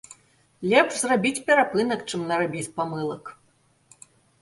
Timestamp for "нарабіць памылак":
2.35-3.35